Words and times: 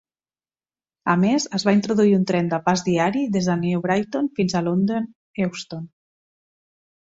A 1.13 1.15
més, 1.23 1.45
es 1.57 1.65
va 1.69 1.75
introduir 1.75 2.15
un 2.21 2.23
tren 2.33 2.49
de 2.55 2.61
pas 2.71 2.83
diari 2.89 3.23
des 3.37 3.53
de 3.53 3.59
New 3.61 3.85
Brighton 3.87 4.33
fins 4.41 4.59
a 4.59 4.65
London 4.71 5.09
Euston. 5.47 5.89